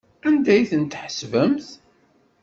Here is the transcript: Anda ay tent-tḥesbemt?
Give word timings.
Anda 0.27 0.51
ay 0.53 0.63
tent-tḥesbemt? 0.69 1.67